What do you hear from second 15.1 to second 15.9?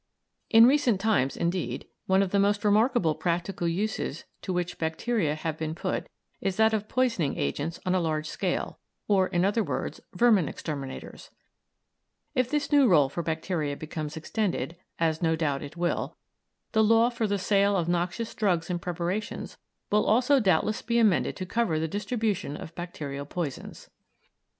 no doubt it